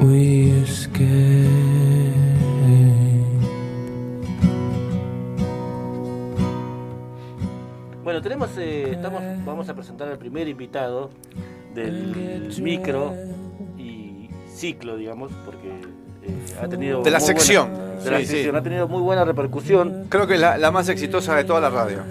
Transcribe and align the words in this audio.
we. 0.00 0.38
Bueno, 8.08 8.22
tenemos, 8.22 8.56
eh, 8.56 8.92
estamos, 8.92 9.22
vamos 9.44 9.68
a 9.68 9.74
presentar 9.74 10.08
al 10.08 10.18
primer 10.18 10.48
invitado 10.48 11.10
del 11.74 12.50
micro 12.60 13.14
y 13.76 14.30
ciclo, 14.46 14.96
digamos, 14.96 15.30
porque 15.44 15.70
eh, 16.22 16.56
ha 16.62 16.68
tenido 16.68 17.02
De 17.02 17.10
la 17.10 17.20
sección. 17.20 17.68
buena- 17.70 17.88
de 17.98 18.12
la 18.12 18.18
Sí, 18.20 18.26
sí. 18.26 18.30
sección, 18.32 18.54
ha 18.54 18.62
tenido 18.62 18.86
muy 18.86 19.02
buena 19.02 19.24
repercusión. 19.24 20.04
Creo 20.08 20.28
que 20.28 20.34
es 20.34 20.40
la, 20.40 20.56
la 20.56 20.70
más 20.70 20.88
exitosa 20.88 21.34
de 21.34 21.42
toda 21.42 21.60
la 21.60 21.68
radio. 21.68 21.98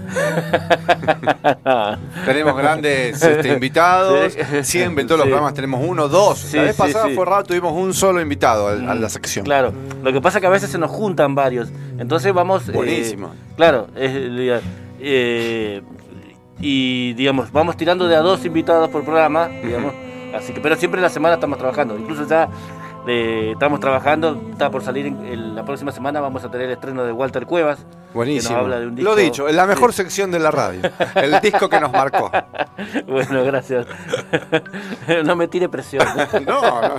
tenemos 2.25 2.57
grandes 2.57 3.21
este, 3.21 3.53
invitados. 3.53 4.35
Siempre 4.63 5.01
en 5.03 5.07
todos 5.07 5.19
los 5.19 5.27
programas 5.27 5.53
tenemos 5.53 5.81
uno, 5.85 6.07
dos. 6.09 6.53
La 6.53 6.63
vez 6.63 6.75
pasada 6.75 7.07
fue 7.15 7.25
raro, 7.25 7.43
tuvimos 7.43 7.71
un 7.73 7.93
solo 7.93 8.19
invitado 8.21 8.67
a 8.67 8.75
la 8.95 9.09
sección. 9.09 9.45
Claro, 9.45 9.71
lo 10.03 10.11
que 10.11 10.19
pasa 10.21 10.39
es 10.39 10.41
que 10.41 10.47
a 10.47 10.51
veces 10.51 10.69
se 10.69 10.77
nos 10.77 10.91
juntan 10.91 11.35
varios. 11.35 11.69
Entonces 11.97 12.33
vamos. 12.33 12.67
eh, 12.69 12.73
Buenísimo. 12.73 13.31
claro, 13.55 13.87
eh, 13.95 14.61
y 16.59 17.13
digamos, 17.13 17.51
vamos 17.51 17.77
tirando 17.77 18.07
de 18.07 18.15
a 18.15 18.19
dos 18.21 18.43
invitados 18.45 18.89
por 18.89 19.03
programa, 19.03 19.47
digamos. 19.47 19.93
Así 20.35 20.53
que, 20.53 20.59
pero 20.59 20.75
siempre 20.75 20.99
en 20.99 21.03
la 21.03 21.09
semana 21.09 21.35
estamos 21.35 21.57
trabajando. 21.57 21.97
Incluso 21.97 22.27
ya 22.27 22.49
eh, 23.07 23.51
estamos 23.53 23.79
trabajando, 23.79 24.41
está 24.51 24.69
por 24.69 24.83
salir 24.83 25.05
en- 25.07 25.55
la 25.55 25.63
próxima 25.65 25.91
semana, 25.91 26.19
vamos 26.21 26.43
a 26.43 26.51
tener 26.51 26.67
el 26.67 26.73
estreno 26.73 27.03
de 27.05 27.11
Walter 27.11 27.45
Cuevas. 27.45 27.85
Buenísimo. 28.13 28.49
Que 28.49 28.53
nos 28.55 28.63
habla 28.63 28.79
de 28.79 28.87
un 28.87 28.95
Lo 29.03 29.15
disco- 29.15 29.15
dicho, 29.15 29.47
es 29.47 29.55
la 29.55 29.65
mejor 29.65 29.93
sección 29.93 30.31
de 30.31 30.39
la 30.39 30.51
radio. 30.51 30.81
El 31.15 31.39
disco 31.41 31.69
que 31.69 31.79
nos 31.79 31.91
marcó. 31.91 32.31
Bueno, 33.07 33.43
gracias. 33.43 33.87
no 35.25 35.35
me 35.35 35.47
tire 35.47 35.67
presión. 35.69 36.05
No, 36.45 36.61
no. 36.81 36.95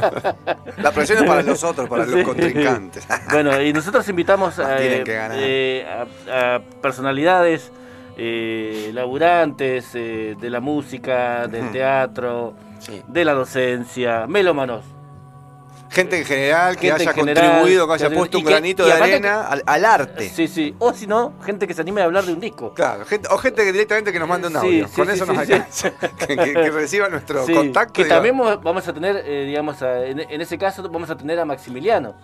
La 0.78 0.90
presión 0.92 1.18
es 1.18 1.24
para 1.24 1.42
los 1.42 1.62
otros, 1.64 1.88
para 1.88 2.04
Sí. 2.04 2.10
los 2.12 2.24
contrincantes. 2.24 3.06
Bueno, 3.30 3.60
y 3.62 3.72
nosotros 3.72 4.08
invitamos 4.08 4.58
a, 4.58 4.68
ganar. 4.68 5.32
eh, 5.38 5.86
a- 6.30 6.56
a 6.56 6.60
personalidades, 6.82 7.70
eh, 8.16 8.90
laburantes 8.92 9.90
eh, 9.94 10.34
de 10.40 10.50
la 10.50 10.60
música, 10.60 11.46
del 11.46 11.70
teatro, 11.70 12.54
Sí. 12.80 13.02
de 13.06 13.24
la 13.24 13.32
docencia, 13.34 14.26
melómanos. 14.26 14.82
Gente 15.98 16.18
en 16.18 16.24
general 16.24 16.76
que 16.76 16.92
haya 16.92 17.12
general, 17.12 17.44
contribuido, 17.50 17.88
que 17.88 17.94
haya 17.94 18.08
que- 18.08 18.14
puesto 18.16 18.38
un 18.38 18.44
que- 18.44 18.50
granito 18.50 18.86
de 18.86 18.92
arena 18.92 19.42
al, 19.48 19.62
al 19.66 19.84
arte. 19.84 20.28
Sí, 20.28 20.46
sí. 20.46 20.74
O 20.78 20.92
si 20.92 21.06
no, 21.08 21.34
gente 21.44 21.66
que 21.66 21.74
se 21.74 21.80
anime 21.80 22.02
a 22.02 22.04
hablar 22.04 22.24
de 22.24 22.32
un 22.34 22.40
disco. 22.40 22.72
Claro, 22.74 23.04
gente, 23.04 23.28
o 23.32 23.36
gente 23.38 23.64
que 23.64 23.72
directamente 23.72 24.12
que 24.12 24.18
nos 24.20 24.28
mande 24.28 24.46
un 24.48 24.56
audio. 24.56 24.86
sí, 24.86 24.94
Con 24.94 25.06
sí, 25.08 25.12
eso 25.14 25.24
sí, 25.26 25.30
nos 25.32 25.38
alcanza. 25.40 25.92
Que, 26.18 26.36
que- 26.36 26.52
que 26.52 26.70
reciba 26.70 27.08
nuestro 27.08 27.44
contacto. 27.46 27.92
que 27.94 28.04
también 28.04 28.36
mo- 28.36 28.58
vamos 28.58 28.86
a 28.86 28.92
tener, 28.92 29.22
eh, 29.26 29.44
digamos, 29.46 29.82
a- 29.82 30.04
en, 30.06 30.20
en 30.20 30.40
ese 30.40 30.56
caso 30.56 30.82
vamos 30.88 31.10
a 31.10 31.16
tener 31.16 31.38
a 31.40 31.44
Maximiliano. 31.44 32.14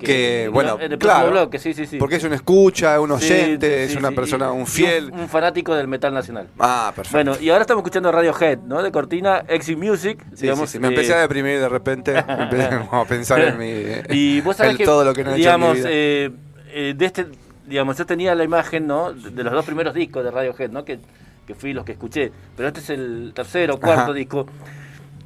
Que, 0.00 0.44
¿no? 0.46 0.52
bueno, 0.52 0.78
en 0.80 0.92
el 0.92 0.98
claro, 0.98 1.18
próximo 1.26 1.30
bloque, 1.40 1.58
sí, 1.58 1.74
sí, 1.74 1.86
sí. 1.86 1.98
Porque 1.98 2.16
es 2.16 2.24
un 2.24 2.32
escucha, 2.32 3.00
un 3.00 3.10
oyente, 3.10 3.84
es 3.84 3.94
una 3.96 4.12
persona, 4.12 4.52
un 4.52 4.66
fiel. 4.66 5.10
Un, 5.12 5.28
fanático 5.28 5.74
del 5.74 5.88
metal 5.88 6.14
nacional. 6.14 6.48
Ah, 6.58 6.92
perfecto. 6.94 7.16
Bueno, 7.16 7.36
y 7.40 7.50
ahora 7.50 7.62
estamos 7.62 7.82
escuchando 7.82 8.10
Radiohead, 8.12 8.58
¿no? 8.60 8.82
De 8.82 8.90
cortina, 8.92 9.44
Exit 9.48 9.76
Music. 9.78 10.24
Sí, 10.34 10.42
digamos. 10.42 10.74
Me 10.76 10.86
eh, 10.86 10.90
empecé 10.90 11.14
a 11.14 11.18
deprimir 11.20 11.58
de 11.60 11.68
repente. 11.68 12.14
pensar 13.18 13.40
en. 13.40 14.04
Y 14.10 14.40
vos 14.40 14.56
sabés 14.56 14.76
que, 14.76 14.84
todo 14.84 15.04
lo 15.04 15.12
que 15.14 15.24
no 15.24 15.30
he 15.30 15.32
hecho 15.34 15.38
digamos, 15.38 15.68
en 15.70 15.74
mi 15.76 15.80
vida. 15.80 15.90
eh, 15.92 16.30
eh, 16.70 16.94
de 16.96 17.04
este, 17.06 17.26
digamos, 17.66 17.96
yo 17.98 18.06
tenía 18.06 18.34
la 18.34 18.44
imagen, 18.44 18.86
¿no? 18.86 19.12
De 19.12 19.42
los 19.44 19.52
dos 19.52 19.64
primeros 19.64 19.94
discos 19.94 20.24
de 20.24 20.30
Radiohead, 20.30 20.70
¿no? 20.70 20.84
Que, 20.84 20.98
que 21.46 21.54
fui 21.54 21.72
los 21.72 21.84
que 21.84 21.92
escuché. 21.92 22.30
Pero 22.56 22.68
este 22.68 22.80
es 22.80 22.90
el 22.90 23.32
tercero 23.34 23.74
o 23.74 23.80
cuarto 23.80 24.02
Ajá. 24.02 24.12
disco. 24.12 24.46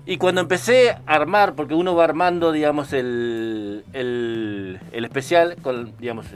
Y 0.04 0.16
cuando 0.16 0.40
empecé 0.40 0.90
a 0.90 1.00
armar, 1.06 1.54
porque 1.54 1.74
uno 1.74 1.94
va 1.94 2.02
armando, 2.04 2.50
digamos, 2.50 2.92
el, 2.92 3.84
el, 3.92 4.80
el 4.90 5.04
especial, 5.04 5.56
con, 5.62 5.96
digamos, 5.98 6.26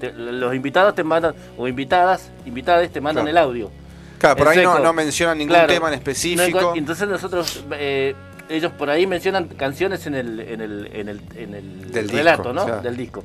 te- 0.00 0.12
los 0.12 0.52
invitados 0.54 0.94
te 0.96 1.04
mandan, 1.04 1.34
o 1.56 1.68
invitadas, 1.68 2.32
invitadas 2.44 2.90
te 2.90 3.00
mandan 3.00 3.24
Claro. 3.26 3.38
el 3.38 3.44
audio. 3.50 3.70
Claro, 4.18 4.36
por 4.36 4.48
ahí 4.48 4.62
no, 4.64 4.78
no 4.80 4.92
mencionan 4.92 5.38
ningún 5.38 5.54
Claro. 5.54 5.68
tema 5.72 5.88
en 5.88 5.94
específico. 5.94 6.72
entonces 6.74 7.08
nosotros, 7.08 7.64
eh, 7.72 8.14
ellos 8.48 8.72
por 8.72 8.90
ahí 8.90 9.06
mencionan 9.06 9.48
canciones 9.48 10.06
en 10.06 10.14
el, 10.14 10.40
en 10.40 10.60
el, 10.60 10.88
en 10.92 11.08
el, 11.08 11.20
en 11.36 11.54
el 11.54 11.90
Del 11.92 12.08
relato, 12.08 12.52
disco, 12.52 12.68
¿no? 12.68 12.80
Del 12.80 12.96
disco. 12.96 13.24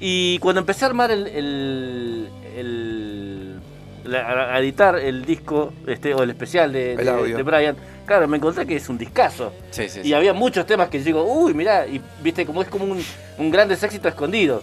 Y 0.00 0.38
cuando 0.40 0.60
empecé 0.60 0.84
a 0.84 0.88
armar 0.88 1.10
el, 1.10 1.26
el, 1.28 2.28
el- 2.56 3.60
la- 4.04 4.54
a 4.54 4.58
editar 4.58 4.98
el 4.98 5.24
disco, 5.24 5.72
este, 5.86 6.12
o 6.12 6.22
el 6.24 6.30
especial 6.30 6.72
de, 6.72 6.96
de- 6.96 7.42
Brian, 7.44 7.76
claro, 8.04 8.26
me 8.26 8.36
encontré 8.38 8.66
que 8.66 8.74
es 8.74 8.88
un 8.88 8.98
discazo. 8.98 9.52
Sí, 9.70 9.88
sí, 9.88 10.00
Y 10.00 10.04
sí. 10.04 10.14
había 10.14 10.32
muchos 10.32 10.66
temas 10.66 10.88
que 10.88 10.98
yo 10.98 11.04
digo, 11.04 11.22
uy, 11.24 11.54
mirá, 11.54 11.86
y 11.86 12.00
viste, 12.20 12.44
como 12.44 12.62
es 12.62 12.68
como 12.68 12.84
un, 12.86 13.00
un 13.38 13.50
grandes 13.52 13.80
éxito 13.84 14.08
escondido. 14.08 14.62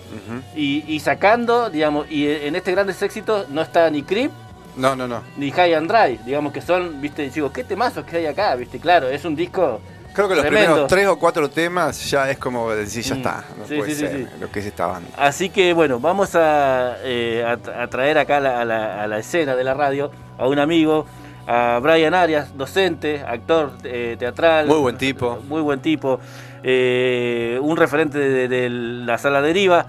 Y, 0.58 0.84
y 0.88 1.00
sacando, 1.00 1.70
digamos, 1.70 2.12
y 2.12 2.28
en 2.28 2.56
este 2.58 2.72
grandes 2.74 3.02
éxito 3.02 3.46
no 3.50 3.62
está 3.62 3.90
ni 3.90 4.04
Creep 4.04 4.32
No, 4.76 4.96
no, 4.96 5.08
no. 5.08 5.22
ni 5.38 5.52
High 5.52 5.74
and 5.74 5.92
Dry, 5.92 6.18
digamos 6.26 6.54
que 6.54 6.62
son, 6.62 7.02
viste, 7.02 7.30
digo, 7.30 7.52
qué 7.52 7.64
temazos 7.64 8.06
que 8.06 8.18
hay 8.18 8.26
acá, 8.28 8.56
viste, 8.56 8.80
claro, 8.80 9.10
es 9.10 9.26
un 9.26 9.36
disco 9.36 9.82
Creo 10.14 10.28
que 10.28 10.36
los 10.36 10.42
Tremendo. 10.44 10.68
primeros 10.72 10.90
tres 10.90 11.08
o 11.08 11.20
cuatro 11.20 11.50
temas 11.52 12.10
ya 12.10 12.30
es 12.32 12.38
como 12.40 12.72
decir, 12.72 13.04
ya 13.04 13.14
Mm. 13.14 13.18
está. 13.18 13.44
No 13.58 13.68
Sí, 13.68 13.76
puede 13.78 13.90
sí, 13.92 13.96
sí, 13.96 14.02
ser 14.02 14.18
sí. 14.18 14.28
lo 14.42 14.52
que 14.52 14.60
es 14.60 14.66
esta 14.66 14.88
banda. 14.88 15.08
Así 15.16 15.50
que 15.50 15.72
bueno, 15.72 16.00
vamos 16.00 16.36
a, 16.36 16.96
eh, 17.04 17.46
a 17.48 17.58
tra- 17.58 17.84
a 17.84 17.88
traer 17.88 18.18
acá 18.18 18.38
a 18.38 18.40
la, 18.40 18.60
a 18.62 18.66
la- 18.66 19.04
a 19.04 19.08
la 19.08 19.20
escena 19.20 19.56
de 19.56 19.64
la 19.64 19.76
radio 19.76 20.10
a 20.40 20.48
un 20.48 20.58
amigo, 20.58 21.06
a 21.48 21.80
Brian 21.82 22.16
Arias, 22.16 22.58
docente, 22.58 23.22
actor 23.26 23.74
eh, 23.84 24.16
teatral. 24.18 24.66
Muy 24.68 24.80
buen 24.80 24.98
tipo. 24.98 25.40
Muy 25.48 25.62
buen 25.62 25.80
tipo. 25.80 26.20
eh, 26.64 27.58
un 27.62 27.78
referente 27.78 28.18
de, 28.18 28.48
de 28.48 28.70
la 28.70 29.18
sala 29.20 29.42
deriva. 29.42 29.86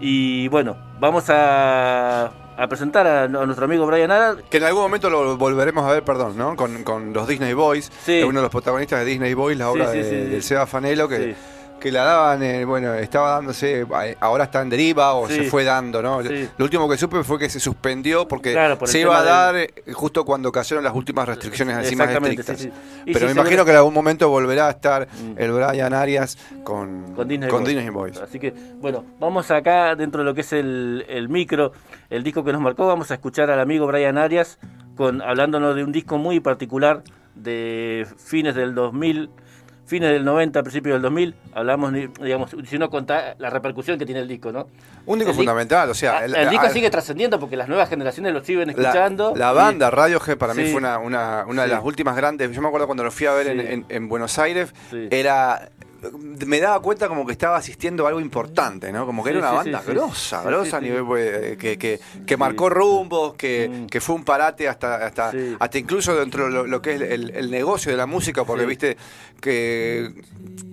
Y 0.00 0.48
bueno, 0.48 0.76
vamos 1.00 1.24
a, 1.28 2.30
a 2.56 2.66
presentar 2.68 3.06
a, 3.06 3.24
a 3.24 3.28
nuestro 3.28 3.64
amigo 3.64 3.86
Brian 3.86 4.10
Arias. 4.10 4.44
Que 4.50 4.58
en 4.58 4.64
algún 4.64 4.82
momento 4.82 5.10
lo 5.10 5.36
volveremos 5.36 5.84
a 5.88 5.92
ver, 5.92 6.04
perdón, 6.04 6.36
¿no? 6.36 6.54
Con, 6.56 6.84
con 6.84 7.12
los 7.12 7.26
Disney 7.28 7.52
Boys, 7.54 7.90
Sí. 8.04 8.22
uno 8.22 8.40
de 8.40 8.44
los 8.44 8.50
protagonistas 8.50 9.00
de 9.00 9.04
Disney 9.06 9.34
Boys, 9.34 9.58
la 9.58 9.70
obra 9.70 9.90
sí, 9.92 9.98
de, 9.98 10.04
sí, 10.04 10.30
del 10.30 10.42
Seba 10.42 10.66
Fanelo, 10.66 11.08
que, 11.08 11.16
Sí. 11.18 11.34
Que 11.84 11.92
la 11.92 12.02
daban, 12.02 12.42
eh, 12.42 12.64
bueno, 12.64 12.94
estaba 12.94 13.32
dándose, 13.32 13.82
eh, 13.82 14.16
ahora 14.18 14.44
está 14.44 14.62
en 14.62 14.70
deriva 14.70 15.12
o 15.12 15.28
Sí. 15.28 15.34
se 15.34 15.42
fue 15.44 15.64
dando, 15.64 16.00
¿no? 16.00 16.22
Sí. 16.22 16.48
Lo 16.56 16.64
último 16.64 16.88
que 16.88 16.96
supe 16.96 17.22
fue 17.22 17.38
que 17.38 17.50
se 17.50 17.60
suspendió 17.60 18.26
porque 18.26 18.52
Claro, 18.52 18.78
por 18.78 18.88
el 18.88 18.92
se 18.92 19.00
iba 19.00 19.18
a 19.18 19.22
dar 19.22 19.54
eh, 19.56 19.68
justo 19.92 20.24
cuando 20.24 20.50
cayeron 20.50 20.82
las 20.82 20.94
últimas 20.94 21.28
restricciones 21.28 21.76
así 21.76 21.94
más 21.94 22.08
estrictas. 22.08 22.58
sí, 22.58 22.70
Pero 23.04 23.26
me 23.26 23.32
imagino 23.32 23.66
que 23.66 23.70
en 23.72 23.76
algún 23.76 23.92
momento 23.92 24.30
volverá 24.30 24.68
a 24.68 24.70
estar 24.70 25.06
Mm. 25.08 25.34
el 25.36 25.52
Brian 25.52 25.92
Arias 25.92 26.38
con, 26.64 27.12
con 27.14 27.28
Disney, 27.28 27.90
Boys. 27.90 28.16
Así 28.18 28.38
que, 28.40 28.54
bueno, 28.80 29.04
vamos 29.20 29.50
acá 29.50 29.94
dentro 29.94 30.20
de 30.22 30.24
lo 30.24 30.32
que 30.34 30.40
es 30.40 30.54
el, 30.54 31.04
el 31.06 31.28
micro, 31.28 31.72
el 32.08 32.22
disco 32.24 32.42
que 32.44 32.52
nos 32.54 32.62
marcó, 32.62 32.86
vamos 32.86 33.10
a 33.10 33.14
escuchar 33.14 33.50
al 33.50 33.60
amigo 33.60 33.86
Brian 33.86 34.16
Arias 34.16 34.58
con, 34.96 35.20
hablándonos 35.20 35.76
de 35.76 35.84
un 35.84 35.92
disco 35.92 36.16
muy 36.16 36.40
particular 36.40 37.02
de 37.34 38.06
fines 38.16 38.54
del 38.54 38.74
2000, 38.74 39.28
fines 39.86 40.10
del 40.10 40.24
90, 40.24 40.62
principios 40.62 40.94
del 40.94 41.02
2000, 41.02 41.34
hablamos, 41.54 41.92
digamos, 42.20 42.56
si 42.66 42.76
uno 42.76 42.88
cuenta 42.88 43.34
la 43.38 43.50
repercusión 43.50 43.98
que 43.98 44.06
tiene 44.06 44.20
el 44.22 44.28
disco, 44.28 44.50
¿no? 44.50 44.66
Un 45.06 45.18
disco 45.18 45.32
El 45.32 45.36
fundamental, 45.36 45.90
o 45.90 45.94
sea, 45.94 46.18
Ah, 46.18 46.24
el- 46.24 46.34
el, 46.34 46.48
disco 46.50 46.66
a- 46.66 46.70
sigue 46.70 46.88
trascendiendo 46.88 47.38
porque 47.38 47.56
las 47.56 47.68
nuevas 47.68 47.88
generaciones 47.88 48.32
lo 48.32 48.42
siguen 48.42 48.70
escuchando. 48.70 49.34
la 49.36 49.52
banda 49.52 49.90
Radiohead 49.90 50.38
para 50.38 50.54
mí 50.54 50.64
fue 50.64 50.76
una, 50.76 50.98
una, 50.98 51.44
una 51.46 51.62
de 51.62 51.68
Sí. 51.68 51.74
las 51.74 51.84
últimas 51.84 52.16
grandes. 52.16 52.50
Yo 52.50 52.62
me 52.62 52.68
acuerdo 52.68 52.86
cuando 52.86 53.04
lo 53.04 53.10
fui 53.10 53.26
a 53.26 53.32
ver 53.34 53.46
en, 53.48 53.60
Sí. 53.60 53.66
en- 53.72 53.86
en 53.88 54.08
Buenos 54.08 54.38
Aires, 54.38 54.72
era 55.10 55.68
me 56.46 56.60
daba 56.60 56.80
cuenta 56.80 57.08
como 57.08 57.26
que 57.26 57.32
estaba 57.32 57.56
asistiendo 57.56 58.04
a 58.04 58.08
algo 58.08 58.20
importante, 58.20 58.92
¿no? 58.92 59.06
Como 59.06 59.22
que 59.24 59.30
Sí, 59.32 59.38
era 59.38 59.50
una 59.50 59.62
sí, 59.62 59.70
banda 59.70 59.82
sí, 59.84 59.90
grosa, 59.92 60.76
a 60.76 60.80
nivel 60.80 61.04
pues, 61.04 61.56
que, 61.56 61.78
que, 61.78 62.00
que 62.26 62.36
marcó 62.36 62.68
rumbos, 62.70 63.34
que, 63.34 63.68
Mm. 63.68 63.86
que 63.86 64.00
fue 64.00 64.14
un 64.14 64.24
parate 64.24 64.68
hasta 64.68 65.06
hasta, 65.06 65.32
hasta 65.58 65.78
incluso 65.78 66.14
dentro 66.14 66.44
de 66.44 66.50
lo, 66.50 66.66
lo 66.66 66.82
que 66.82 66.94
es 66.94 67.00
el, 67.00 67.30
el 67.30 67.50
negocio 67.50 67.90
de 67.90 67.96
la 67.98 68.06
música, 68.06 68.44
porque 68.44 68.66
viste 68.66 68.96
que 69.40 70.12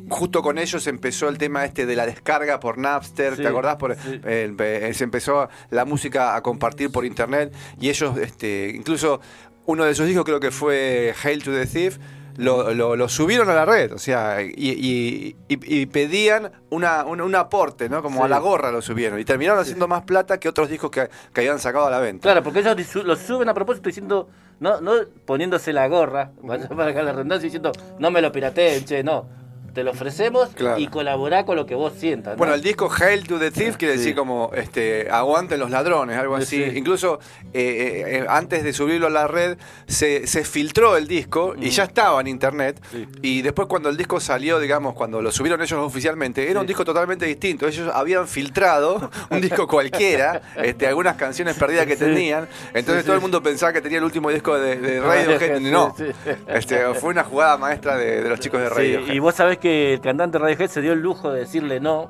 justo 0.09 0.41
con 0.41 0.57
ellos 0.57 0.85
empezó 0.87 1.29
el 1.29 1.37
tema 1.37 1.63
este 1.65 1.85
de 1.85 1.95
la 1.95 2.05
descarga 2.05 2.59
por 2.59 2.77
Napster, 2.77 3.37
¿te 3.37 3.47
acordás? 3.47 3.77
Por, 3.77 3.93
eh, 3.93 4.53
eh, 4.59 4.91
se 4.93 5.03
empezó 5.03 5.49
la 5.69 5.85
música 5.85 6.35
a 6.35 6.41
compartir 6.41 6.91
por 6.91 7.05
internet 7.05 7.53
y 7.79 7.89
ellos, 7.89 8.17
este, 8.17 8.71
incluso 8.75 9.21
uno 9.65 9.85
de 9.85 9.95
sus 9.95 10.05
discos 10.07 10.25
creo 10.25 10.39
que 10.39 10.51
fue 10.51 11.13
Hail 11.23 11.43
to 11.43 11.51
the 11.51 11.65
Thief, 11.65 11.97
lo, 12.37 12.73
lo- 12.73 12.95
lo 12.95 13.09
subieron 13.09 13.49
a 13.49 13.53
la 13.53 13.65
red, 13.65 13.93
o 13.93 13.97
sea, 13.99 14.41
y, 14.41 14.51
y- 14.55 15.35
y- 15.49 15.81
y 15.81 15.85
pedían 15.85 16.51
una, 16.69 17.03
un, 17.05 17.21
un 17.21 17.35
aporte, 17.35 17.89
¿no? 17.89 18.01
Como 18.01 18.19
Sí. 18.19 18.23
a 18.25 18.27
la 18.27 18.39
gorra 18.39 18.71
lo 18.71 18.81
subieron 18.81 19.19
y 19.19 19.25
terminaron 19.25 19.59
haciendo 19.61 19.87
más 19.87 20.03
plata 20.03 20.39
que 20.39 20.49
otros 20.49 20.69
discos 20.69 20.91
que, 20.91 21.09
que 21.33 21.41
habían 21.41 21.59
sacado 21.59 21.87
a 21.87 21.91
la 21.91 21.99
venta. 21.99 22.23
Claro, 22.23 22.43
porque 22.43 22.59
ellos 22.59 22.95
lo 23.05 23.15
suben 23.15 23.49
a 23.49 23.53
propósito 23.53 23.89
diciendo, 23.89 24.29
no, 24.59 24.79
no 24.81 24.93
poniéndose 25.25 25.73
la 25.73 25.87
gorra, 25.87 26.31
vaya 26.41 26.67
para 26.69 26.91
acá 26.91 27.03
la 27.03 27.11
redundancia, 27.11 27.45
diciendo, 27.47 27.71
no 27.99 28.11
me 28.11 28.21
lo 28.21 28.31
pirateen, 28.31 28.85
che, 28.85 29.03
no. 29.03 29.40
Te 29.73 29.83
lo 29.83 29.91
ofrecemos 29.91 30.49
Claro. 30.55 30.79
y 30.79 30.87
colaborá 30.87 31.45
con 31.45 31.55
lo 31.55 31.65
que 31.65 31.75
vos 31.75 31.93
sientas. 31.97 32.33
¿no? 32.33 32.37
Bueno, 32.37 32.53
el 32.53 32.61
disco 32.61 32.89
Hail 32.91 33.27
to 33.27 33.39
the 33.39 33.51
Thief 33.51 33.77
quiere 33.77 33.93
Sí. 33.95 33.99
decir 33.99 34.15
como 34.15 34.51
este, 34.53 35.09
aguanten 35.09 35.59
los 35.59 35.69
ladrones, 35.69 36.17
algo 36.17 36.35
así. 36.35 36.63
Sí. 36.63 36.77
Incluso 36.77 37.19
eh, 37.53 38.03
eh, 38.05 38.17
eh, 38.19 38.25
antes 38.29 38.63
de 38.63 38.73
subirlo 38.73 39.07
a 39.07 39.09
la 39.09 39.27
red 39.27 39.57
se, 39.87 40.27
se 40.27 40.43
filtró 40.43 40.97
el 40.97 41.07
disco 41.07 41.53
y 41.59 41.69
ya 41.69 41.83
estaba 41.85 42.19
en 42.21 42.27
internet. 42.27 42.81
Sí. 42.91 43.07
Y 43.21 43.41
después 43.41 43.67
cuando 43.67 43.89
el 43.89 43.97
disco 43.97 44.19
salió, 44.19 44.59
digamos, 44.59 44.93
cuando 44.93 45.21
lo 45.21 45.31
subieron 45.31 45.61
ellos 45.61 45.79
oficialmente, 45.79 46.49
era 46.49 46.59
un 46.59 46.67
disco 46.67 46.83
totalmente 46.85 47.25
distinto. 47.25 47.67
Ellos 47.67 47.89
habían 47.93 48.27
filtrado 48.27 49.09
un 49.29 49.41
disco 49.41 49.67
cualquiera, 49.67 50.41
este, 50.63 50.87
algunas 50.87 51.15
canciones 51.15 51.55
perdidas 51.57 51.85
que 51.85 51.95
Sí. 51.95 52.05
tenían. 52.05 52.47
Entonces 52.73 53.03
Sí, 53.03 53.05
todo 53.05 53.15
el 53.15 53.21
mundo 53.21 53.41
pensaba 53.43 53.71
que 53.73 53.81
tenía 53.81 53.97
el 53.99 54.03
último 54.03 54.29
disco 54.29 54.57
de, 54.57 54.75
de 54.77 54.99
Radiohead, 55.01 55.59
No, 55.61 55.93
sí. 55.97 56.05
Este, 56.47 56.93
fue 56.95 57.09
una 57.11 57.23
jugada 57.23 57.57
maestra 57.57 57.95
de, 57.97 58.21
de 58.23 58.29
los 58.29 58.39
chicos 58.39 58.59
de 58.61 58.67
Sí, 58.69 58.73
Radiohead. 58.75 59.13
y 59.13 59.19
vos 59.19 59.35
sabés 59.35 59.57
que 59.61 59.93
el 59.93 60.01
cantante 60.01 60.37
Radiohead 60.37 60.69
se 60.69 60.81
dio 60.81 60.91
el 60.91 60.99
lujo 60.99 61.31
de 61.31 61.39
decirle 61.39 61.79
no 61.79 62.09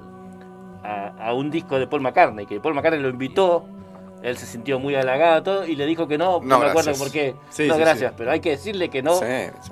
a, 0.83 1.09
a 1.27 1.33
un 1.33 1.51
disco 1.51 1.77
de 1.77 1.85
Paul 1.85 2.01
McCartney, 2.01 2.47
que 2.47 2.59
Paul 2.59 2.73
McCartney 2.73 3.01
lo 3.01 3.09
invitó, 3.09 3.65
él 4.23 4.37
se 4.37 4.45
sintió 4.45 4.79
muy 4.79 4.95
halagado 4.95 5.43
todo, 5.43 5.67
y 5.67 5.75
le 5.75 5.85
dijo 5.85 6.07
que 6.07 6.17
no, 6.17 6.39
no, 6.41 6.59
me 6.59 6.67
acuerdo 6.67 6.93
por 6.93 7.11
qué. 7.11 7.35
Sí, 7.49 7.67
no, 7.67 7.75
sí, 7.75 7.79
gracias, 7.79 8.11
sí. 8.11 8.15
pero 8.17 8.31
hay 8.31 8.39
que 8.39 8.51
decirle 8.51 8.89
que 8.89 9.01
no 9.01 9.19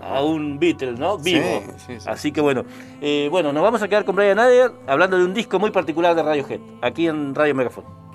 a 0.01 0.23
un 0.23 0.59
Beatle, 0.59 0.93
¿no? 0.93 1.17
Vivo. 1.17 1.63
Sí, 1.77 1.83
sí, 1.85 1.99
sí. 1.99 2.09
Así 2.09 2.31
que 2.31 2.41
bueno, 2.41 2.63
eh, 3.01 3.27
bueno, 3.31 3.53
nos 3.53 3.63
vamos 3.63 3.81
a 3.81 3.87
quedar 3.87 4.05
con 4.05 4.15
Brian 4.15 4.39
Adler 4.39 4.71
hablando 4.87 5.17
de 5.17 5.23
un 5.23 5.33
disco 5.33 5.59
muy 5.59 5.71
particular 5.71 6.15
de 6.15 6.23
Radiohead, 6.23 6.59
aquí 6.81 7.07
en 7.07 7.35
Radio 7.35 7.55
Megafon. 7.55 8.08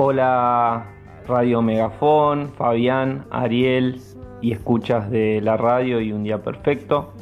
Hola 0.00 0.92
Radio 1.26 1.60
Megafón, 1.60 2.52
Fabián, 2.56 3.24
Ariel 3.32 4.00
y 4.40 4.52
escuchas 4.52 5.10
de 5.10 5.40
la 5.40 5.56
radio 5.56 6.00
y 6.00 6.12
un 6.12 6.22
día 6.22 6.38
perfecto. 6.38 7.14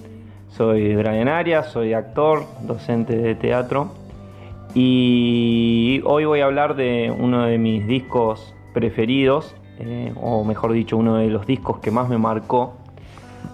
Soy 0.48 0.94
Brian 0.94 1.26
Arias, 1.26 1.72
soy 1.72 1.94
actor, 1.94 2.44
docente 2.64 3.16
de 3.16 3.34
teatro 3.34 3.92
y 4.74 6.02
hoy 6.04 6.26
voy 6.26 6.40
a 6.40 6.44
hablar 6.44 6.76
de 6.76 7.10
uno 7.18 7.46
de 7.46 7.56
mis 7.56 7.86
discos 7.86 8.54
preferidos, 8.74 9.56
eh, 9.78 10.12
o 10.14 10.44
mejor 10.44 10.74
dicho, 10.74 10.98
uno 10.98 11.16
de 11.16 11.28
los 11.28 11.46
discos 11.46 11.78
que 11.78 11.90
más 11.90 12.10
me 12.10 12.18
marcó, 12.18 12.74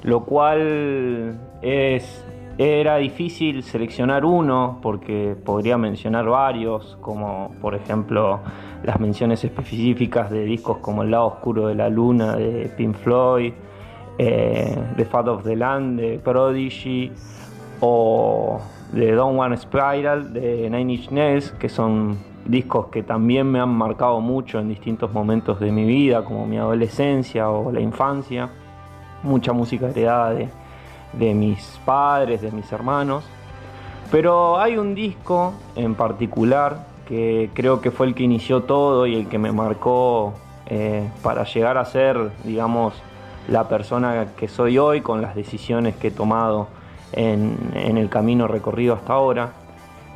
lo 0.03 0.25
cual 0.25 1.39
es 1.63 2.25
era 2.59 2.97
difícil 2.97 3.63
seleccionar 3.63 4.25
uno 4.25 4.79
porque 4.83 5.37
podría 5.45 5.79
mencionar 5.79 6.27
varios, 6.27 6.99
como 7.01 7.53
por 7.61 7.75
ejemplo 7.75 8.41
las 8.85 9.01
menciones 9.01 9.43
específicas 9.45 10.31
de 10.31 10.45
discos 10.45 10.79
como 10.79 11.03
El 11.03 11.13
lado 11.13 11.27
oscuro 11.27 11.69
de 11.69 11.75
la 11.75 11.89
luna 11.89 12.37
de 12.37 12.71
Pink 12.77 12.95
Floyd, 12.97 13.53
eh, 14.19 14.77
The 14.97 15.05
Fat 15.05 15.29
of 15.29 15.45
the 15.45 15.57
Land 15.57 16.01
de 16.01 16.19
Prodigy 16.19 17.11
o 17.81 18.61
de 18.93 19.13
Don't 19.13 19.39
One 19.39 19.57
Spiral 19.57 20.33
de 20.33 20.69
Nine 20.71 20.93
Inch 20.93 21.11
Nails, 21.11 21.53
que 21.53 21.69
son 21.69 22.19
discos 22.45 22.89
que 22.89 23.03
también 23.03 23.51
me 23.51 23.61
han 23.61 23.71
marcado 23.71 24.21
mucho 24.21 24.59
en 24.59 24.69
distintos 24.69 25.13
momentos 25.13 25.59
de 25.61 25.73
mi 25.73 25.85
vida, 25.85 26.25
como 26.25 26.47
mi 26.47 26.59
adolescencia 26.59 27.49
o 27.49 27.73
la 27.73 27.81
infancia. 27.81 28.51
Mucha 29.23 29.53
música 29.53 29.89
heredada 29.89 30.35
de, 30.35 30.49
de 31.13 31.35
mis 31.35 31.81
padres, 31.85 32.43
de 32.43 32.51
mis 32.51 32.71
hermanos. 32.73 33.25
Pero 34.11 34.59
hay 34.59 34.77
un 34.77 34.95
disco 34.95 35.55
en 35.75 35.95
particular 35.95 36.87
que 37.09 37.51
creo 37.55 37.81
que 37.81 37.91
fue 37.91 38.07
el 38.07 38.15
que 38.15 38.23
inició 38.23 38.63
todo 38.63 39.07
y 39.07 39.17
el 39.17 39.29
que 39.29 39.39
me 39.39 39.53
marcó 39.53 40.35
eh, 40.67 41.09
para 41.23 41.45
llegar 41.45 41.79
a 41.79 41.85
ser, 41.85 42.31
digamos, 42.45 42.95
la 43.49 43.69
persona 43.69 44.29
que 44.37 44.49
soy 44.49 44.79
hoy 44.79 45.01
con 45.01 45.21
las 45.21 45.35
decisiones 45.35 45.97
que 45.97 46.09
he 46.09 46.11
tomado 46.11 46.69
en, 47.13 47.73
el 47.75 48.09
camino 48.09 48.47
recorrido 48.47 48.95
hasta 48.95 49.13
ahora. 49.13 49.53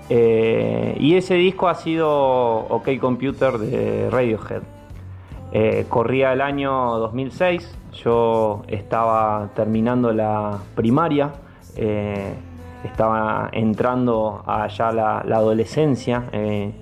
Eh, 0.08 0.96
y 1.00 1.16
ese 1.16 1.34
disco 1.34 1.68
ha 1.68 1.74
sido 1.74 2.08
OK 2.08 2.98
Computer 3.00 3.58
de 3.58 4.08
Radiohead. 4.10 4.75
Eh, 5.52 5.86
corría 5.88 6.32
el 6.32 6.40
año 6.40 6.98
2006, 6.98 7.78
yo 7.92 8.62
estaba 8.68 9.50
terminando 9.54 10.12
la 10.12 10.58
primaria, 10.74 11.32
eh, 11.76 12.34
estaba 12.84 13.48
entrando 13.52 14.42
allá 14.46 14.92
la, 14.92 15.22
la 15.26 15.36
adolescencia 15.36 16.24
eh, 16.32 16.72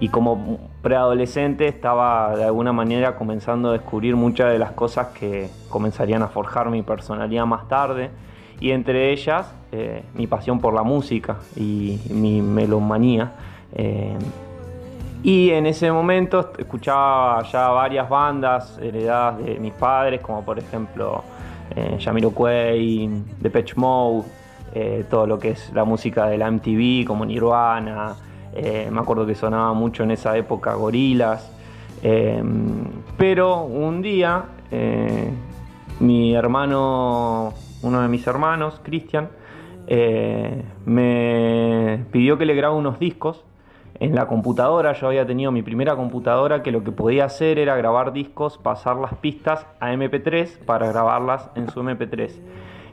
y 0.00 0.08
como 0.08 0.58
preadolescente 0.82 1.66
estaba 1.66 2.36
de 2.36 2.44
alguna 2.44 2.72
manera 2.72 3.16
comenzando 3.16 3.70
a 3.70 3.72
descubrir 3.72 4.16
muchas 4.16 4.52
de 4.52 4.58
las 4.58 4.72
cosas 4.72 5.08
que 5.08 5.48
comenzarían 5.68 6.22
a 6.22 6.28
forjar 6.28 6.70
mi 6.70 6.82
personalidad 6.82 7.46
más 7.46 7.68
tarde 7.68 8.10
y 8.60 8.70
entre 8.70 9.12
ellas 9.12 9.52
eh, 9.72 10.04
mi 10.14 10.26
pasión 10.26 10.60
por 10.60 10.74
la 10.74 10.82
música 10.82 11.38
y 11.56 12.00
mi 12.10 12.42
melomanía. 12.42 13.32
Y 15.24 15.50
en 15.50 15.66
ese 15.66 15.90
momento 15.90 16.52
escuchaba 16.56 17.42
ya 17.50 17.68
varias 17.70 18.08
bandas 18.08 18.78
heredadas 18.78 19.44
de 19.44 19.58
mis 19.58 19.72
padres, 19.72 20.20
como 20.20 20.44
por 20.44 20.58
ejemplo 20.58 21.24
eh, 21.74 21.98
Jamiroquai, 21.98 23.10
Depeche 23.40 23.74
Mode, 23.76 24.28
eh, 24.72 25.04
todo 25.10 25.26
lo 25.26 25.38
que 25.38 25.50
es 25.50 25.72
la 25.72 25.84
música 25.84 26.26
de 26.26 26.38
la 26.38 26.48
MTV, 26.48 27.04
como 27.06 27.24
Nirvana. 27.24 28.14
eh, 28.54 28.88
me 28.92 29.00
acuerdo 29.00 29.26
que 29.26 29.34
sonaba 29.34 29.72
mucho 29.72 30.04
en 30.04 30.12
esa 30.12 30.36
época 30.36 30.74
Gorilas. 30.74 31.50
pero 33.16 33.62
un 33.62 34.02
día 34.02 34.44
eh, 34.70 35.30
mi 36.00 36.34
hermano, 36.34 37.54
uno 37.82 38.02
de 38.02 38.08
mis 38.08 38.26
hermanos, 38.26 38.80
Cristian, 38.82 39.28
eh, 39.86 40.64
me 40.84 42.04
pidió 42.10 42.36
que 42.36 42.44
le 42.44 42.54
grabe 42.54 42.74
unos 42.74 42.98
discos 42.98 43.44
en 44.04 44.14
la 44.14 44.26
computadora. 44.26 44.92
Yo 44.92 45.06
había 45.06 45.26
tenido 45.26 45.50
mi 45.50 45.62
primera 45.62 45.96
computadora 45.96 46.62
que 46.62 46.70
lo 46.70 46.84
que 46.84 46.92
podía 46.92 47.24
hacer 47.24 47.58
era 47.58 47.74
grabar 47.76 48.12
discos, 48.12 48.58
pasar 48.58 48.96
las 48.96 49.14
pistas 49.14 49.66
a 49.80 49.92
MP3 49.92 50.58
para 50.58 50.88
grabarlas 50.88 51.48
en 51.54 51.70
su 51.70 51.82
MP3. 51.82 52.30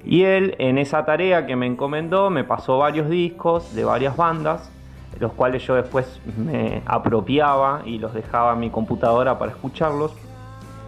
Y 0.06 0.24
él 0.24 0.56
en 0.58 0.78
esa 0.78 1.06
tarea 1.06 1.46
que 1.46 1.56
me 1.56 1.68
encomendó 1.68 2.30
me 2.30 2.44
pasó 2.44 2.78
varios 2.78 3.10
discos 3.10 3.76
de 3.76 3.84
varias 3.84 4.16
bandas, 4.16 4.72
los 5.20 5.34
cuales 5.34 5.66
yo 5.68 5.76
después 5.76 6.22
me 6.38 6.82
apropiaba 6.86 7.82
y 7.86 8.00
los 8.00 8.14
dejaba 8.14 8.54
en 8.54 8.60
mi 8.62 8.70
computadora 8.70 9.38
para 9.38 9.52
escucharlos. 9.52 10.16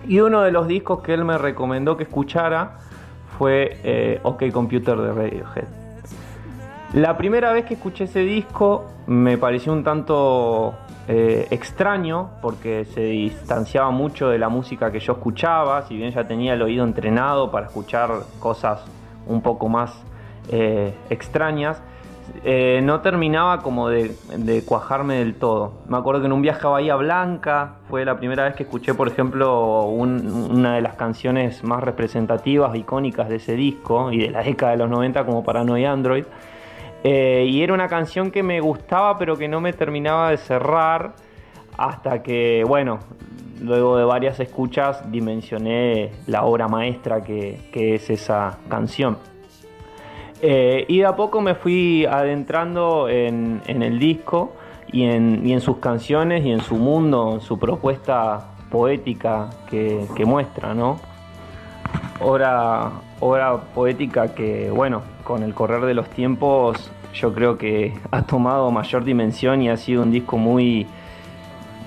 Y 0.08 0.22
uno 0.22 0.42
de 0.42 0.51
los 0.51 0.68
discos 0.68 1.01
que 1.01 1.13
él 1.13 1.25
me 1.25 1.38
recomendó 1.38 1.98
que 1.98 2.03
escuchara 2.03 2.80
fue 3.38 3.77
eh, 3.84 4.20
OK 4.24 4.51
Computer 4.51 4.98
de 4.98 5.13
Radiohead. 5.13 5.83
La 6.93 7.17
primera 7.17 7.51
vez 7.51 7.65
que 7.65 7.73
escuché 7.73 8.03
ese 8.03 8.19
disco 8.19 8.85
me 9.07 9.38
pareció 9.39 9.73
un 9.73 9.83
tanto 9.83 10.75
eh, 11.07 11.47
extraño 11.50 12.29
porque 12.41 12.85
se 12.85 13.01
distanciaba 13.01 13.89
mucho 13.89 14.29
de 14.29 14.38
la 14.38 14.47
música 14.50 14.91
que 14.91 15.00
yo 15.00 15.13
escuchaba, 15.13 15.81
si 15.88 15.97
bien 15.97 16.12
ya 16.12 16.27
tenía 16.27 16.53
el 16.53 16.62
oído 16.62 16.83
entrenado 16.83 17.50
para 17.50 17.65
escuchar 17.65 18.12
cosas 18.39 18.83
un 19.25 19.41
poco 19.41 19.69
más 19.69 20.03
eh, 20.51 20.93
extrañas, 21.09 21.81
eh, 22.43 22.79
no 22.83 23.01
terminaba 23.01 23.62
como 23.63 23.89
de, 23.89 24.15
cuajarme 24.67 25.15
del 25.15 25.33
todo. 25.35 25.81
Me 25.88 25.97
acuerdo 25.97 26.21
que 26.21 26.27
en 26.27 26.33
un 26.33 26.43
viaje 26.43 26.65
a 26.67 26.69
Bahía 26.69 26.95
Blanca 26.95 27.77
fue 27.89 28.05
la 28.05 28.17
primera 28.17 28.43
vez 28.43 28.53
que 28.55 28.63
escuché, 28.63 28.93
por 28.93 29.07
ejemplo, 29.07 29.83
un- 29.85 30.51
una 30.51 30.75
de 30.75 30.81
las 30.81 30.93
canciones 30.93 31.63
más 31.63 31.83
representativas, 31.83 32.75
icónicas 32.75 33.29
de 33.29 33.38
ese 33.38 33.55
disco 33.55 34.12
y 34.12 34.19
de 34.19 34.29
la 34.29 34.43
década 34.43 34.73
de 34.73 34.77
los 34.77 34.89
90 34.91 35.25
como 35.25 35.43
Paranoia 35.43 35.91
Android. 35.91 36.25
Eh, 37.03 37.45
y 37.50 37.62
era 37.62 37.74
una 37.74 37.88
canción 37.88 38.31
que 38.31 38.43
me 38.43 38.62
gustaba 38.62 39.17
pero 39.17 39.36
que 39.36 39.48
no 39.48 39.60
me 39.60 39.74
terminaba 39.74 40.29
de 40.29 40.38
cerrar 40.38 41.13
hasta 41.77 42.24
que, 42.24 42.63
bueno, 42.65 43.00
luego 43.62 43.98
de 43.98 44.05
varias 44.05 44.39
escuchas 44.39 45.12
dimensioné 45.12 46.12
la 46.27 46.43
obra 46.43 46.67
maestra 46.67 47.24
que, 47.24 47.60
que 47.72 47.95
es 47.95 48.10
esa 48.10 48.57
canción. 48.69 49.17
Eh, 50.41 50.86
y 50.89 51.00
de 51.00 51.05
a 51.05 51.15
poco 51.15 51.39
me 51.39 51.55
fui 51.55 52.05
adentrando 52.05 53.07
en, 53.07 53.62
en 53.65 53.81
el 53.81 53.98
disco 53.98 54.53
y 54.91 55.03
en, 55.03 55.41
y 55.48 55.53
en 55.53 55.62
sus 55.62 55.77
canciones 55.77 56.45
y 56.45 56.51
en 56.51 56.60
su 56.60 56.75
mundo, 56.75 57.36
en 57.36 57.41
su 57.41 57.57
propuesta 57.57 58.53
poética 58.69 59.50
que, 59.69 60.05
muestra, 60.25 60.74
¿no? 60.74 61.00
Obra, 62.19 62.91
obra 63.24 63.56
poética 63.74 64.36
que, 64.36 64.70
bueno, 64.70 65.01
con 65.24 65.44
el 65.44 65.53
correr 65.53 65.86
de 65.86 65.94
los 65.94 66.10
tiempos 66.10 66.92
yo 67.13 67.34
creo 67.34 67.58
que 67.58 67.94
ha 68.12 68.24
tomado 68.24 68.70
mayor 68.70 69.06
dimensión 69.06 69.62
y 69.62 69.70
ha 69.70 69.77
sido 69.77 70.03
un 70.03 70.12
disco 70.12 70.38
muy, 70.38 70.86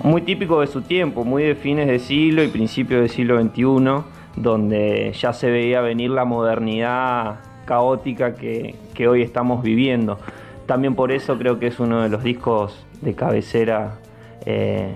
muy 0.01 0.23
típico 0.23 0.61
de 0.61 0.67
su 0.67 0.81
tiempo, 0.81 1.23
muy 1.23 1.43
de 1.43 1.53
fines 1.53 1.87
de 1.87 1.99
siglo 1.99 2.43
y 2.43 2.47
principios 2.47 3.01
del 3.01 3.09
siglo 3.09 3.39
XXI, 3.39 4.03
donde 4.35 5.13
ya 5.13 5.31
se 5.31 5.51
veía 5.51 5.81
venir 5.81 6.09
la 6.09 6.25
modernidad 6.25 7.39
caótica 7.65 8.33
que, 8.33 8.75
hoy 9.07 9.21
estamos 9.21 9.61
viviendo. 9.61 10.17
También 10.65 10.95
por 10.95 11.11
eso 11.11 11.37
creo 11.37 11.59
que 11.59 11.67
es 11.67 11.79
uno 11.79 12.01
de 12.01 12.09
los 12.09 12.23
discos 12.23 12.83
de 13.01 13.13
cabecera 13.13 13.99
eh, 14.45 14.91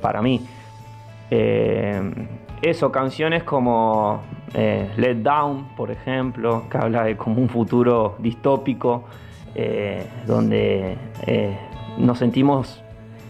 para 0.00 0.20
mí. 0.20 0.40
Eh, 1.30 2.00
eso, 2.62 2.90
canciones 2.90 3.44
como 3.44 4.20
eh, 4.54 4.90
Let 4.96 5.16
Down, 5.16 5.76
por 5.76 5.90
ejemplo, 5.90 6.64
que 6.70 6.78
habla 6.78 7.04
de 7.04 7.16
como 7.16 7.40
un 7.40 7.48
futuro 7.48 8.16
distópico, 8.18 9.04
donde 10.26 10.96
nos 11.98 12.18
sentimos 12.18 12.82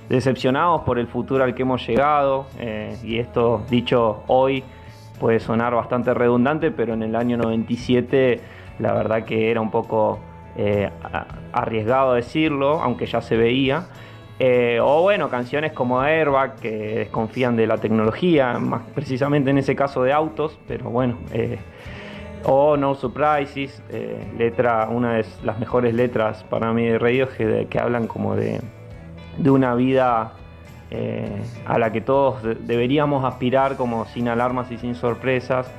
decepcionados 0.08 0.82
por 0.82 0.98
el 0.98 1.06
futuro 1.06 1.42
al 1.42 1.54
que 1.54 1.62
hemos 1.62 1.84
llegado, 1.84 2.46
y 3.02 3.18
esto 3.18 3.62
dicho 3.70 4.22
hoy 4.26 4.62
puede 5.18 5.40
sonar 5.40 5.74
bastante 5.74 6.12
redundante, 6.12 6.70
pero 6.70 6.92
en 6.94 7.02
el 7.02 7.16
año 7.16 7.38
97 7.38 8.40
la 8.80 8.92
verdad 8.92 9.24
que 9.24 9.50
era 9.50 9.60
un 9.60 9.70
poco 9.70 10.20
eh, 10.56 10.90
arriesgado 11.52 12.14
decirlo, 12.14 12.82
aunque 12.82 13.06
ya 13.06 13.20
se 13.20 13.36
veía. 13.36 13.86
Eh, 14.42 14.80
o 14.82 15.02
bueno, 15.02 15.28
canciones 15.28 15.73
como 15.73 16.00
Airbag 16.00 16.56
que 16.56 16.70
desconfían 16.70 17.56
de 17.56 17.66
la 17.66 17.76
tecnología, 17.76 18.59
más 18.59 18.80
precisamente 18.94 19.50
en 19.50 19.59
ese 19.59 19.76
caso 19.76 20.02
de 20.02 20.14
autos, 20.14 20.59
pero 20.66 20.88
bueno. 20.88 21.18
Eh, 21.32 21.59
o 22.44 22.78
No 22.78 22.94
Surprises, 22.94 23.82
letra, 24.38 24.88
una 24.90 25.16
de 25.16 25.26
las 25.44 25.59
mejores 25.59 25.92
letras 25.92 26.42
para 26.44 26.73
mí 26.73 26.87
de 26.87 26.99
Radiohead 26.99 27.66
que 27.66 27.78
hablan 27.78 28.06
como 28.06 28.35
de, 28.35 28.62
de 29.37 29.50
una 29.50 29.75
vida 29.75 30.32
a 31.66 31.78
la 31.78 31.92
que 31.92 32.00
todos 32.00 32.42
deberíamos 32.42 33.26
aspirar 33.26 33.76
como 33.76 34.06
sin 34.06 34.26
alarmas 34.26 34.70
y 34.73 34.78
sin 34.78 34.94
sorpresas. 34.94 35.70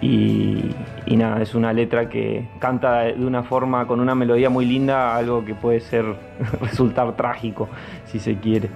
Y, 0.00 0.74
nada, 1.06 1.40
es 1.42 1.54
una 1.54 1.72
letra 1.72 2.08
que 2.08 2.48
canta 2.58 3.02
de 3.02 3.24
una 3.24 3.42
forma, 3.42 3.86
con 3.86 4.00
una 4.00 4.14
melodía 4.14 4.50
muy 4.50 4.64
linda, 4.64 5.16
algo 5.16 5.44
que 5.44 5.54
puede 5.54 5.80
ser, 5.80 6.04
resultar 6.60 7.14
trágico, 7.16 7.68
si 8.06 8.18
se 8.18 8.36
quiere. 8.36 8.68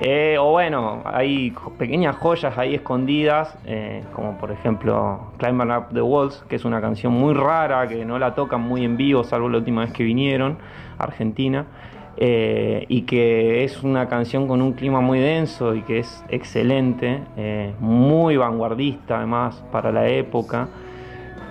Eh, 0.00 0.36
o 0.38 0.50
bueno, 0.50 1.02
hay 1.06 1.54
pequeñas 1.78 2.16
joyas 2.16 2.58
ahí 2.58 2.74
escondidas, 2.74 3.56
eh, 3.64 4.04
como 4.12 4.36
por 4.36 4.50
ejemplo 4.50 5.32
Climber 5.38 5.68
Up 5.68 5.86
the 5.94 6.02
Walls, 6.02 6.44
que 6.48 6.56
es 6.56 6.66
una 6.66 6.82
canción 6.82 7.14
muy 7.14 7.32
rara, 7.32 7.88
que 7.88 8.04
no 8.04 8.18
la 8.18 8.34
tocan 8.34 8.60
muy 8.60 8.84
en 8.84 8.98
vivo, 8.98 9.24
salvo 9.24 9.48
la 9.48 9.58
última 9.58 9.82
vez 9.82 9.92
que 9.92 10.04
vinieron 10.04 10.58
a 10.98 11.04
Argentina. 11.04 11.66
Eh, 12.18 12.86
y 12.88 13.02
que 13.02 13.64
es 13.64 13.82
una 13.82 14.08
canción 14.08 14.48
con 14.48 14.62
un 14.62 14.72
clima 14.72 15.02
muy 15.02 15.18
denso 15.18 15.74
y 15.74 15.82
que 15.82 15.98
es 15.98 16.24
excelente, 16.30 17.20
eh, 17.36 17.74
muy 17.78 18.38
vanguardista 18.38 19.18
además 19.18 19.62
para 19.70 19.92
la 19.92 20.08
época. 20.08 20.68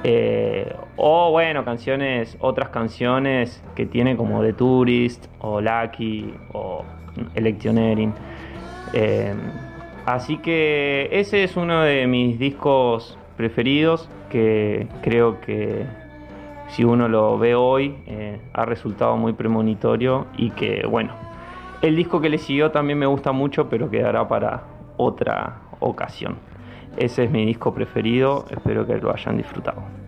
Eh, 0.03 0.73
o 0.97 1.31
bueno, 1.31 1.63
canciones, 1.65 2.37
otras 2.39 2.69
canciones 2.69 3.63
que 3.75 3.85
tiene 3.85 4.17
como 4.17 4.41
The 4.41 4.53
Tourist 4.53 5.27
o 5.39 5.61
Lucky 5.61 6.33
o 6.53 6.83
Electioneering. 7.35 8.13
así 10.05 10.37
que 10.37 11.09
ese 11.11 11.43
es 11.43 11.57
uno 11.57 11.81
de 11.81 12.07
mis 12.07 12.39
discos 12.39 13.17
preferidos 13.37 14.09
que 14.29 14.87
creo 15.01 15.41
que 15.41 15.85
si 16.67 16.83
uno 16.83 17.07
lo 17.07 17.37
ve 17.37 17.55
hoy, 17.55 17.95
eh, 18.07 18.39
ha 18.53 18.65
resultado 18.65 19.15
muy 19.17 19.33
premonitorio 19.33 20.27
y 20.37 20.51
que, 20.51 20.85
bueno, 20.87 21.13
el 21.81 21.95
disco 21.95 22.19
que 22.21 22.29
le 22.29 22.37
siguió 22.37 22.71
también 22.71 22.99
me 22.99 23.05
gusta 23.05 23.31
mucho, 23.31 23.69
pero 23.69 23.89
quedará 23.89 24.27
para 24.27 24.63
otra 24.97 25.61
ocasión. 25.79 26.37
Ese 26.97 27.25
es 27.25 27.31
mi 27.31 27.45
disco 27.45 27.73
preferido, 27.73 28.45
espero 28.49 28.85
que 28.87 28.97
lo 28.97 29.13
hayan 29.13 29.37
disfrutado. 29.37 30.04